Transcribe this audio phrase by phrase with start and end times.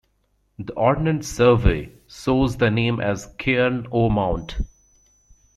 [0.57, 4.57] The Ordnance Survey shows the name as "Cairn o' Mount".